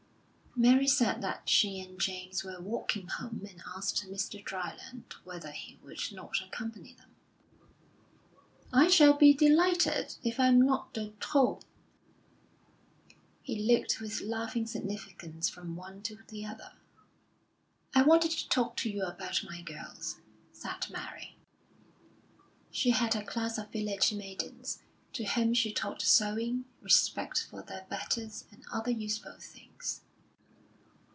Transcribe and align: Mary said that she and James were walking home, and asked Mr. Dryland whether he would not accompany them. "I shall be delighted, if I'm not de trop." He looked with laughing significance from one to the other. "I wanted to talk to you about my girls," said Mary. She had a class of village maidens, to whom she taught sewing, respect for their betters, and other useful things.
Mary 0.53 0.85
said 0.85 1.21
that 1.21 1.47
she 1.47 1.79
and 1.79 1.97
James 1.97 2.43
were 2.43 2.59
walking 2.59 3.07
home, 3.07 3.47
and 3.49 3.63
asked 3.73 4.05
Mr. 4.09 4.43
Dryland 4.43 5.13
whether 5.23 5.49
he 5.51 5.79
would 5.81 5.97
not 6.11 6.41
accompany 6.41 6.91
them. 6.91 7.15
"I 8.73 8.89
shall 8.89 9.13
be 9.13 9.33
delighted, 9.33 10.17
if 10.25 10.41
I'm 10.41 10.61
not 10.61 10.93
de 10.93 11.11
trop." 11.21 11.63
He 13.41 13.61
looked 13.61 14.01
with 14.01 14.19
laughing 14.19 14.65
significance 14.67 15.47
from 15.47 15.77
one 15.77 16.01
to 16.01 16.17
the 16.27 16.45
other. 16.45 16.73
"I 17.95 18.01
wanted 18.01 18.31
to 18.31 18.49
talk 18.49 18.75
to 18.77 18.89
you 18.89 19.03
about 19.05 19.45
my 19.45 19.61
girls," 19.61 20.17
said 20.51 20.85
Mary. 20.89 21.37
She 22.71 22.89
had 22.89 23.15
a 23.15 23.23
class 23.25 23.57
of 23.57 23.71
village 23.71 24.11
maidens, 24.11 24.79
to 25.13 25.23
whom 25.23 25.53
she 25.53 25.71
taught 25.71 26.01
sewing, 26.01 26.65
respect 26.81 27.47
for 27.49 27.61
their 27.63 27.85
betters, 27.89 28.43
and 28.51 28.65
other 28.69 28.91
useful 28.91 29.37
things. 29.39 30.01